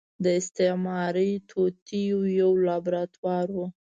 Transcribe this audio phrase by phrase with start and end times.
[0.23, 3.57] د استعماري توطيو يو لابراتوار و.